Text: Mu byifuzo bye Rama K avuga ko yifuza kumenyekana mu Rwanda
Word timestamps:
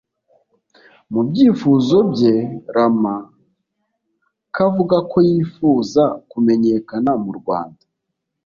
Mu 1.13 1.21
byifuzo 1.29 1.97
bye 2.11 2.35
Rama 2.75 3.15
K 4.53 4.55
avuga 4.67 4.97
ko 5.11 5.17
yifuza 5.29 6.03
kumenyekana 6.29 7.11
mu 7.23 7.31
Rwanda 7.39 7.83